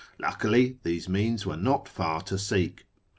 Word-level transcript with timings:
Luckily, 0.17 0.79
these 0.81 1.07
means 1.07 1.45
were 1.45 1.55
not 1.55 1.87
far 1.87 2.21
to 2.23 2.39
seek. 2.39 2.87